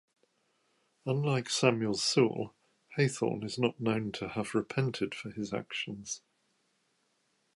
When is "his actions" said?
5.29-6.23